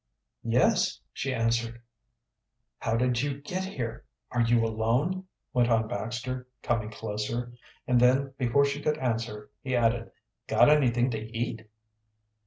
[0.41, 1.79] "Yes," she answered.
[2.79, 4.03] "How did you get here?
[4.31, 7.53] Are you alone?" went on Baxter, coming closer.
[7.85, 10.09] And then before she could answer, he added:
[10.47, 11.67] "Got anything to eat?"